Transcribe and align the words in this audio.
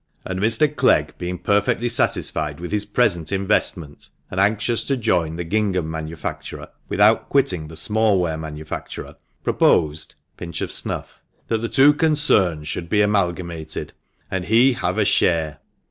"And 0.25 0.39
Mr. 0.39 0.67
Clegg 0.75 1.13
being 1.19 1.37
perfectly 1.37 1.87
satisfied 1.87 2.59
with 2.59 2.71
his 2.71 2.85
present 2.85 3.31
investment, 3.31 4.09
and 4.31 4.39
anxious 4.39 4.83
to 4.85 4.97
join 4.97 5.35
the 5.35 5.43
gingham 5.43 5.91
manufacturer 5.91 6.69
without 6.89 7.29
quitting 7.29 7.67
the 7.67 7.75
smallware 7.75 8.39
manufacturer, 8.39 9.17
proposed 9.43 10.15
"—pinch 10.37 10.59
of 10.61 10.71
snuff— 10.71 11.21
"that 11.49 11.59
the 11.59 11.69
two 11.69 11.93
concerns 11.93 12.67
should 12.67 12.89
be 12.89 13.03
amalgamated, 13.03 13.93
and 14.31 14.45
he 14.45 14.73
have 14.73 14.97
a 14.97 15.05
share. 15.05 15.59